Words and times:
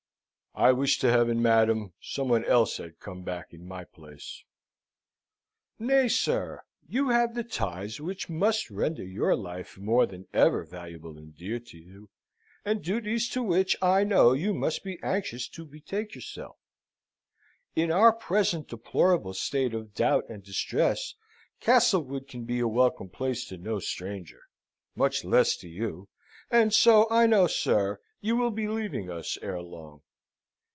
"I 0.53 0.73
wish 0.73 0.99
to 0.99 1.09
Heaven, 1.09 1.41
madam, 1.41 1.93
some 2.01 2.27
one 2.27 2.43
else 2.43 2.75
had 2.75 2.99
come 2.99 3.23
back 3.23 3.53
in 3.53 3.65
my 3.65 3.85
place!" 3.85 4.43
"Nay, 5.79 6.09
sir, 6.09 6.63
you 6.89 7.07
have 7.11 7.47
ties 7.49 8.01
which 8.01 8.27
must 8.27 8.69
render 8.69 9.05
your 9.05 9.33
life 9.37 9.77
more 9.77 10.05
than 10.05 10.27
ever 10.33 10.65
valuable 10.65 11.17
and 11.17 11.33
dear 11.33 11.57
to 11.59 11.77
you, 11.77 12.09
and 12.65 12.83
duties 12.83 13.29
to 13.29 13.41
which, 13.41 13.77
I 13.81 14.03
know, 14.03 14.33
you 14.33 14.53
must 14.53 14.83
be 14.83 15.01
anxious 15.01 15.47
to 15.47 15.63
betake 15.65 16.15
yourself. 16.15 16.57
In 17.73 17.89
our 17.89 18.11
present 18.11 18.67
deplorable 18.67 19.33
state 19.33 19.73
of 19.73 19.93
doubt 19.93 20.27
and 20.27 20.43
distress, 20.43 21.15
Castlewood 21.61 22.27
can 22.27 22.43
be 22.43 22.59
a 22.59 22.67
welcome 22.67 23.07
place 23.07 23.45
to 23.45 23.57
no 23.57 23.79
stranger, 23.79 24.41
much 24.97 25.23
less 25.23 25.55
to 25.57 25.69
you, 25.69 26.09
and 26.51 26.73
so 26.73 27.07
I 27.09 27.25
know, 27.25 27.47
sir, 27.47 28.01
you 28.19 28.35
will 28.35 28.51
be 28.51 28.65
for 28.65 28.73
leaving 28.73 29.09
us 29.09 29.37
ere 29.41 29.61
long. 29.61 30.01